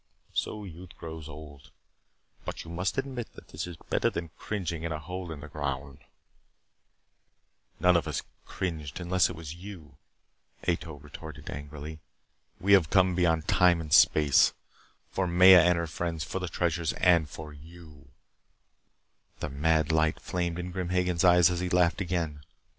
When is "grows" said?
0.97-1.29